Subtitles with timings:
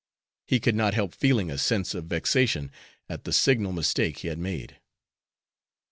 [0.47, 2.71] He could not help feeling a sense of vexation
[3.07, 4.69] at the signal mistake he had made.
[4.69, 4.81] Dr.